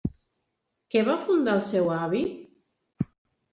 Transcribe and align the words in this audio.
Què 0.95 1.03
va 1.09 1.17
fundar 1.27 1.55
el 1.59 1.63
seu 1.73 1.93
avi? 1.99 2.25